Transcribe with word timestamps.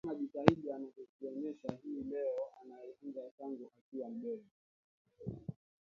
Anasema 0.03 0.21
jitihada 0.45 0.73
anazozionesha 0.75 1.69
hii 1.83 2.03
leo 2.03 2.35
alianza 2.61 3.29
tangu 3.39 3.71
akiwa 3.77 4.09
mdogo 4.09 4.43